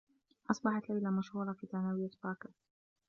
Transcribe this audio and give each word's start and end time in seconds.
أصبحت 0.51 0.89
ليلى 0.89 1.11
مشهورة 1.11 1.53
في 1.53 1.67
ثانويّة 1.67 2.11
باكر. 2.23 2.49